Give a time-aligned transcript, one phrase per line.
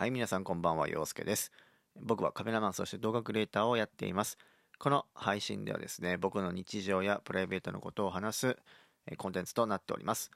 [0.00, 1.52] はい、皆さんこんばんは、陽介です。
[1.94, 4.38] 僕はカメラマン、そして動画クリエイターをやっています。
[4.78, 8.56] この配信ではですね、僕の日常やプライベートのことを話す
[9.18, 10.30] コンテンツとなっております。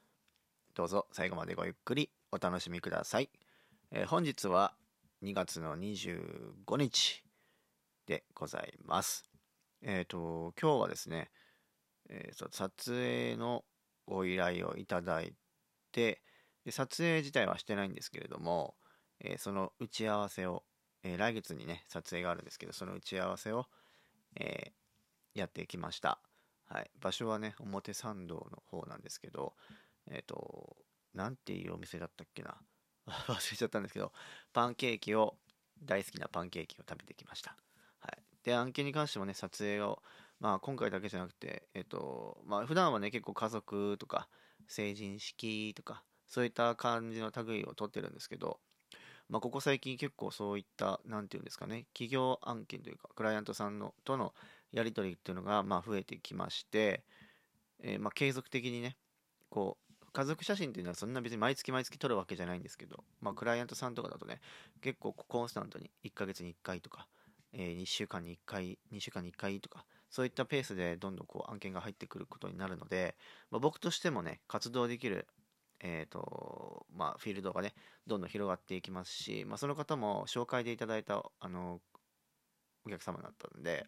[0.75, 3.31] どうぞ最後までごゆっくりお楽しみください。
[3.91, 4.75] えー本日は
[5.23, 7.25] 2月の25日
[8.07, 9.25] でございます。
[9.81, 11.31] えっ、と、今日はですね、
[12.11, 13.65] えーと撮影の
[14.05, 15.33] ご依頼をいただい
[15.91, 16.21] て、
[16.67, 18.75] で撮影自体はしてないんですけれども、
[19.25, 20.63] えーその打ち合わせを、
[21.03, 23.67] えー来月にね撮影があるんですけどその打ち合わせを、
[24.37, 24.73] えー
[25.35, 26.21] やってきました、
[26.67, 29.55] はい、場所はね表参道の方なんですけど
[30.11, 30.77] えっ、と
[31.13, 32.57] なんていうお店だったっけな。
[33.07, 34.13] 忘れちゃったんですけど
[34.53, 35.37] パンケーキを
[35.83, 37.55] 大好きなパンケーキを食べてきました、
[37.99, 40.03] はい、で案件に関してもね撮影を
[40.41, 44.29] まあ今回だけじゃなくてえっ、とまあ普段はね結構家族とか
[44.69, 48.59] 成人式とかそういった感じの類を取ってるんですけど、
[49.29, 54.35] まあ、ここ最近結構そういった何て言うんですかね企業案件というかクライアントさんのとの
[54.73, 57.05] やり取りっていうのがまあ増えてきまして、
[57.83, 58.97] えーまあ継続的にね
[59.51, 64.41] こう家族写真っていうのはそんな別に毎月毎月撮るわけじゃないんですけど、まあ、クライアントさんとかだとね
[64.81, 67.09] 結構コンスタントに1ヶ月に1回とか、
[67.53, 73.17] え1週間に1回2週間に1回とかそういったペースでどんどんこう案件が入ってくることになるので、
[73.51, 75.27] まあ、僕としてもね活動できる
[75.87, 77.75] えーとまあ、フィールドがね
[78.07, 81.79] どんどん広がっていきますし、まあ、その方も紹介でいただいたあの
[82.87, 83.87] お客様だったんで、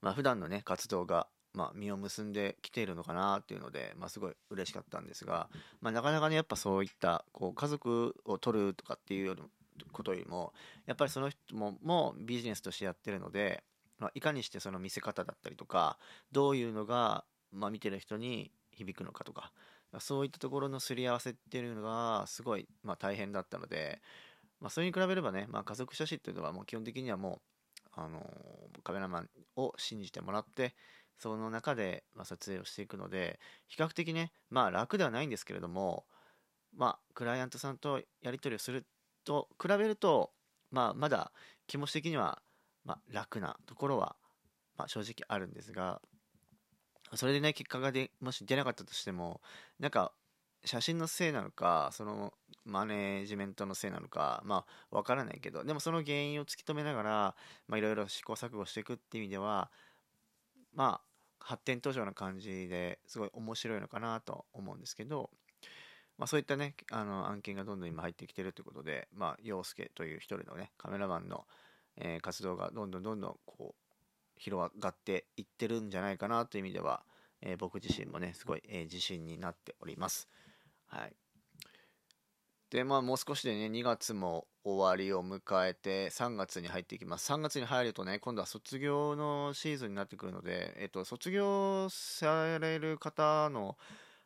[0.00, 5.50] まあ普段のね活動が、まあ、実を結んできているのかなっていうので、まあ、すごい嬉しかったんですが、
[5.82, 9.48] まあ、なかなかねやっぱそういったこう家族を取るとかっていうよりも
[9.92, 10.54] ことよりも
[10.86, 13.62] やっぱりその人ももビジネスとしてやってるので、
[13.98, 15.98] まあ、いかにしてその見せ方だったりとか
[16.32, 19.52] どういうのが、まあ、見てる人に響くのかとか
[19.98, 24.00] そういったところのすり合わせっていうのがすごい、まあ、大変だったので、
[24.60, 27.40] まあ、それに比べればね、まあ、家族写真っていうのはもう基本的にはもう、
[27.98, 28.20] あの
[28.84, 30.74] カメラマンを信じてもらって
[31.18, 36.04] その中で、まあ、撮影をしていくので比較的ね、まあ、楽ではないんですけれども、
[36.76, 38.84] まあ、クライアントさんとやり取りをする
[39.24, 40.30] と比べると、
[40.70, 41.32] まあ、まだ
[41.66, 42.42] 気持ち的には、
[42.84, 44.16] まあ、楽なところは、
[44.76, 46.02] まあ、正直あるんですが
[47.14, 49.40] それでね結果がでもし出なかったとしても
[49.78, 50.12] なんか
[50.64, 52.32] 写真のせいなのかその
[52.64, 57.34] マネージメントのせいなのかまあわからないけどでもその原因を突き止めながら
[57.78, 59.70] いろいろ試行錯誤していくっていう意味では
[60.74, 61.06] まあ
[61.38, 65.30] 発展途上な感じですごい面白いのかなと思うんですけど、
[66.18, 71.46] まあ、そういったねあの案件がどんどん今入ってきてるということでまあ陽介という一人のねカメラマンの、
[71.96, 73.85] えー活動がどんどんどんどんこう
[74.36, 77.02] 広がっていってるんじゃないかなという意味では、
[77.42, 80.28] えー僕自身もねすごい、えー自信になっております。
[80.86, 81.16] はい、
[82.70, 93.76] でまあもう少しでね2月も終わりを迎えて3月に入っていきます3月に入るとね今度は卒業のシーズンになってくるので、えっと、卒業される方の、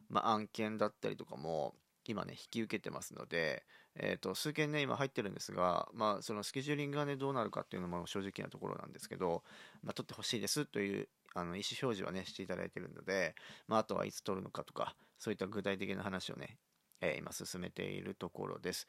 [0.09, 1.75] まあ、案件だったりとかも
[2.07, 3.65] 今ね引き受けてますので、
[3.97, 9.43] えっと、数件ね今入ってるんですが、まあ、そのスケジューリングがねどうなるかっていうのも正直なところなんですけど、
[9.83, 13.35] まあ、取ってほしいですというあの意思表示はねしていただいてるので、
[13.67, 16.57] まあ、あとはいつ取るのかとかそういった具体的な話をね、
[17.01, 18.87] えー今進めているところです。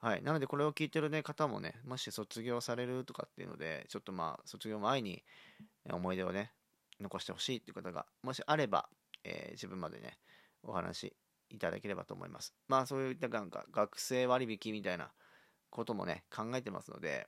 [0.00, 5.22] はい、なのでこれを聞いてる、ね、方もねもし卒業されるとかっていうのでちょっとまあ卒業前に
[5.90, 6.52] 思い出をね
[7.00, 8.88] 残してほしいっていう方がもしあれば、
[9.24, 10.18] えー自分までね
[10.62, 11.16] お話
[11.50, 12.54] いただければと思います。
[12.68, 15.12] まあそういったなんか学生割引みたいな
[15.70, 17.26] こともね考えてますので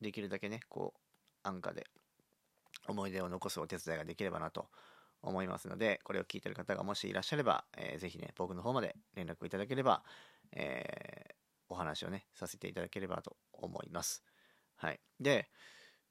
[0.00, 1.00] できるだけねこう
[1.42, 1.86] 安価で
[2.86, 4.68] 思い出を残すお手伝いができればなと
[5.22, 10.02] 思いますのでこれを聞いてる方がもしいらっしゃれば、えーぜひね僕の方まで連絡いただければ、
[10.52, 11.34] えー
[11.70, 14.22] お話をねさせていただければと思います。
[14.76, 15.00] はい。
[15.18, 15.48] で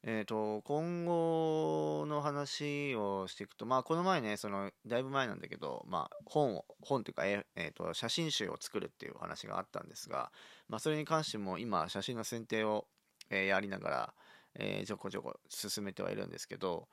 [0.05, 10.31] えー、と今後の話をしていくと、まあ、この前ねそのだいぶ前なんだけど、まあ、本を本というか、ええーと写真集を作るっていう話があったんですが、
[10.67, 12.85] まあ、それに関しても今写真の選定を、
[13.29, 14.13] えーやりながら、
[14.55, 16.89] えーちょこちょこ進めてはいるんですけど、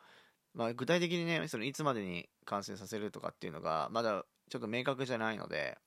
[0.54, 5.78] まあ、具体的にねそのいつまでに完成させるとかっていうのがまだちょっと明確じゃないので、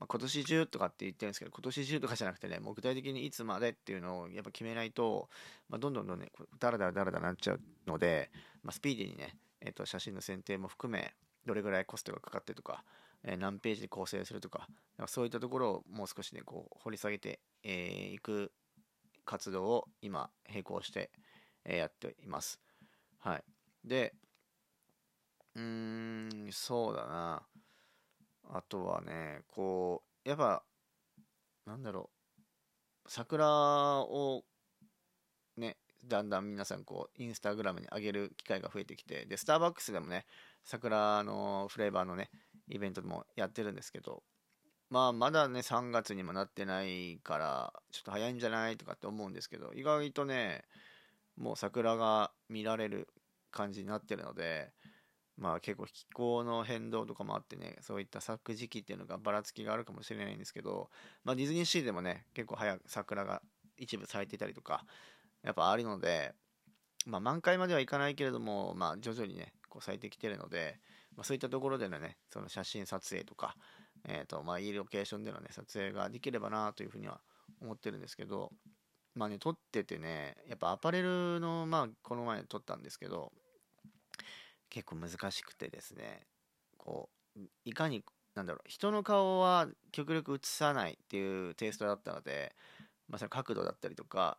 [0.00, 5.28] まあ、今年中とかって言ってるんですけど今年中とかじゃなくてねもう具体的にいつまでっていうのをやっぱ決めないと、
[5.68, 8.30] まあ、どんどんどんねダラダラダラダラなっちゃうので、
[8.62, 11.12] まあ、スピーディーにね、えー、と写真の選定も含め
[11.44, 12.82] どれぐらいコストがかかってとか、
[13.24, 14.66] えー何ページで構成するとか
[14.98, 18.52] かそういったところをもう少しねこう掘り下げてい、えーく
[19.26, 21.10] 活動を今並行して、
[21.64, 22.58] えーやっています。
[23.18, 23.44] はい、
[23.84, 24.14] で
[25.54, 27.42] うーんそうだな
[28.52, 30.62] あとはねこうやっぱ
[31.66, 32.10] なんだろ
[33.06, 33.48] う桜
[34.00, 34.44] を
[35.56, 40.26] ねだんだん皆さんこうインスタグラムに上げる機会が増えてきてでスターバックスでもね
[40.64, 42.30] 桜のフレーバーのね
[42.68, 44.22] イベントもやってるんですけど
[44.88, 50.64] まあまだね3月にもなってないからちょっと早いんじゃないとかって思うんですけど意外とね
[51.36, 53.08] もう桜が見られる
[53.50, 54.72] 感じになってるので
[55.40, 60.90] まあ結構気候の変動とかもあってねそういった咲く時期っていうのがばらつきがあるかもしれないんですけど、
[61.24, 63.40] まあ、ディズニーシーでもね結構早く桜が
[63.78, 64.84] 一部咲いてたりとか
[65.42, 66.34] やっぱあるので、
[67.06, 70.78] まあ、満開まではいかないけれども、まあ、徐々にねこう咲いてきてるので、
[71.16, 73.56] まあ、そういったところでのねその写真撮影とか、
[74.06, 77.20] えーとまあ、いいロケーションでのね撮影ができればなというふうには
[77.62, 78.50] 思ってるんですけど
[79.14, 83.32] まあね撮っててねやっぱアパレルのまあこの前撮ったんですけど
[84.70, 86.22] 結構難しくてですね
[86.78, 88.02] こういかに
[88.34, 92.54] なんだろう人の顔は極力映さないっていうテイストだったので、
[93.08, 94.38] まあ、その角度だったりとか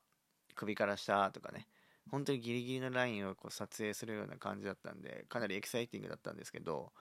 [0.56, 1.68] 首から下とかね
[2.10, 6.92] 本当にギリギリのラインをこう撮影するような感じだったんでかなりエキサイティングだったんですけど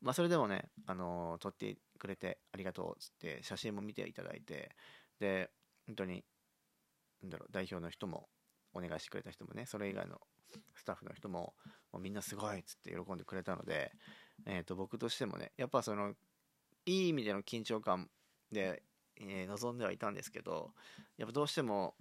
[0.00, 4.70] まあそれでもね、あのー、撮ってくれてありがとうっつって写真も見ていただいて
[5.20, 5.50] で
[5.86, 6.24] 本当に
[7.22, 8.28] なんだろう代表の人も
[8.74, 10.18] お願いしてくれた人もねそれ以外の
[10.74, 11.54] スタッフの人も
[11.98, 13.92] みんなすごいっつって喜んでくれたので、
[14.46, 16.14] えー、と僕としてもねやっぱその
[16.86, 18.08] いい意味での緊張感
[18.50, 18.82] で、
[19.20, 20.70] えー、臨んではいたんですけど
[21.18, 21.94] やっぱどうしても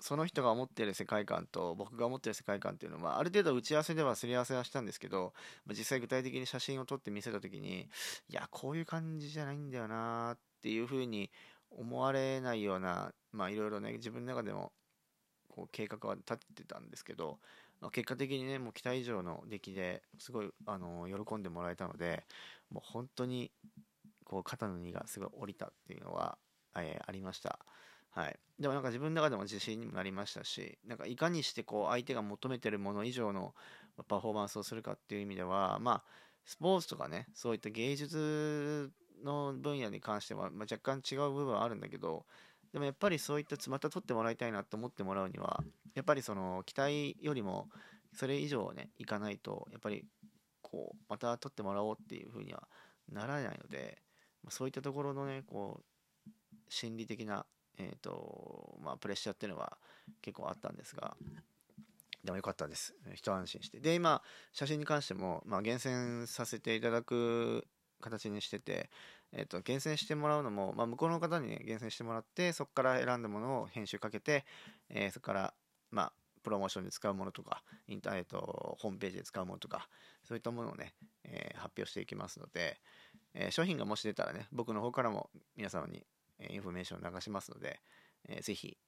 [0.00, 5.32] その人が思ってる世界観と僕が思ってる世界観っていうのはある程度打ち合わせではすり合わせはしたんですけど
[5.68, 7.88] 実際具体的に写真を撮って見せた時に
[8.28, 11.30] いやこういう感じじゃないんだよなっていうふうに
[11.70, 14.72] 思われないようなまあいろいろね自分の中でも
[15.48, 17.38] こう計画は立ってたんですけど
[17.92, 22.24] 結果的にねもう期待以上の出来ですごいあの喜んでもらえたので
[22.70, 23.52] もう本当に
[24.24, 26.38] こう肩の荷がすごい下りたっていうのは、
[26.76, 27.58] えー、ありました。
[28.10, 33.54] はい、でもなんか自分の中でも自信にもなりましたしなんかいかにしてこう相手が求めてるもの以上の
[34.08, 36.04] パフォーマンスをするかっていう意味ではまあ
[36.44, 38.90] スポーツとかねそういった芸術
[39.22, 42.24] の分野に関しては、まあ、若干違う部分はあるんだけど
[42.72, 45.62] でもやっぱりそういったまた取ってもらいたいなと思ってもらうには
[45.94, 47.68] やっぱりその期待よりも
[48.14, 50.04] それ以上ねいかないとやっぱり
[50.62, 52.68] こうまた取ってもらおうっていうふうには
[53.10, 53.98] ならないので
[54.50, 56.30] そういったところのねこう
[56.68, 57.46] 心理的な
[57.78, 59.78] え、ー、とまあプレッシャーっていうのは
[60.20, 61.16] 結構あったんですが
[62.24, 62.94] でもよかったです。
[63.14, 63.80] 一安心して。
[63.80, 64.22] で今
[64.52, 67.66] 写真に関しても、まあ、厳選させていただく
[68.00, 68.90] 形にしてて
[69.32, 74.44] えっ、と、厳選してもらうのも、まあ、向こうの方にね、厳選してもらって、そこから選んだものを編集かけて、
[74.88, 75.54] えー、そこから、
[75.90, 76.12] まあ、
[76.42, 79.88] プロモーションで使うものとか、インターネット、ホームページで使うものとか、
[80.24, 82.80] そういったものをね、えー、発表していきますので、
[83.34, 86.06] えー、商品がもし出たらね、僕の方からも皆様に、
[86.40, 87.80] えインフォメーションを流しますので、
[88.28, 88.78] えー、ぜひ、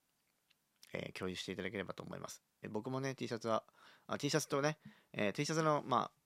[0.92, 2.42] え共有していただければと思います。
[2.62, 3.64] え僕もね、T シャツは、
[4.06, 4.78] あ T シャツとね、
[5.12, 6.19] え T シャツの、まあ、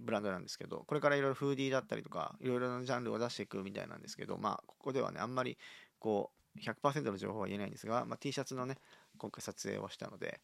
[0.00, 5.58] ブランドなんですけど、これからいろいろフーディーだったりとか、いろいろなジャンルを出していくみたいなんですけど、まあ、ここではね、あんまり
[5.98, 8.78] こう、100%の情報は言えないんですが、まあ、T シャツのね、
[9.18, 10.40] 今回撮影をしたので、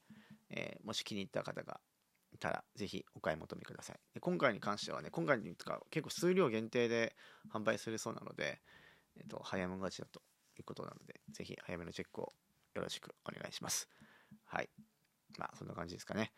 [0.51, 1.81] えー、もし気に入った方が
[2.33, 3.97] いたら、ぜひお買い求めください。
[4.15, 7.17] で今回に関してはね、今回にとか結構数量限定で
[7.53, 8.61] 販売するそうなので、
[9.17, 10.21] え、ー、と、早めがちだと
[10.59, 12.33] いうことなので、ぜひ早めのチェックを
[12.75, 13.89] よろしくお願いします。
[14.45, 14.69] はい。
[15.39, 16.33] まあ、そんな感じですかね。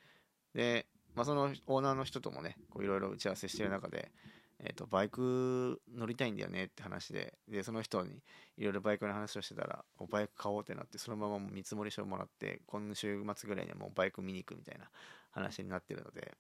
[0.54, 0.86] で、
[1.18, 4.12] まあ、そのオーナーの人ともねいろいろ打ち合わせしてる中で、
[4.60, 8.22] えーと、バイク乗りたいんだよねって話ででその人に
[8.56, 14.84] いろいろバイクの話をしてたらバイク買おうってなってそのまま見積もり書をもらって今週末ぐらいにはもうバイク見に行くみたいな
[15.32, 16.32] 話になってるので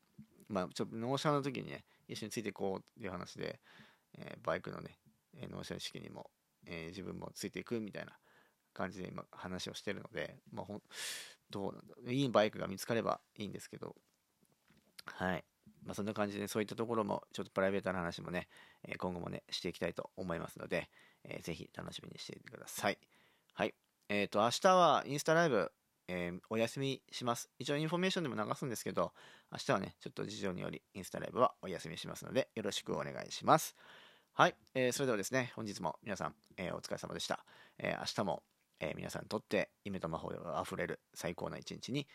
[0.48, 3.58] まあちょっと納車の時にね一緒についていこうっていう話で、
[4.16, 4.96] えー、バイクのね
[5.50, 6.30] 納車式にも、
[6.68, 8.12] えー、自分もついていくみたいな
[8.74, 10.82] 感じで今話をしてるので、まあ、ほん
[11.50, 11.74] と
[12.06, 12.12] う。
[12.12, 13.96] いいバイクが見つかればいいんですけど
[15.14, 15.44] はい。
[15.84, 18.48] まあ、そんな感じで、そういったところも、ちょっとプライベートな話もね、
[18.86, 20.90] え今後もね、していきたいと思いますので、
[21.24, 22.98] えー、ぜひ楽しみにしていてください。
[23.54, 23.74] はい。
[24.08, 25.72] えっ、ー、と、明日はインスタライブ、
[26.08, 27.50] えー、お休みします。
[27.58, 29.12] 一応インフォメーションでも流すんですけど、
[29.52, 33.74] 明日はね、ちょっと事情によりインスタライブはお休みしますので、よろしくお願いします。
[34.34, 34.56] はい。
[34.74, 37.44] えー、それではですね、本日も皆さん、えー、お疲れ様でした。
[37.78, 38.42] えー、明日も、
[38.80, 42.06] え、皆さんにとって夢と魔法が溢れる最高な一日に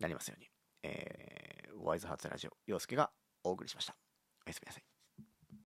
[0.00, 0.48] なりますように。
[0.82, 1.37] え
[1.84, 3.10] ワイズハーツラジオ、陽介が
[3.44, 3.96] お送りしました。
[4.46, 4.87] おやすみなさい。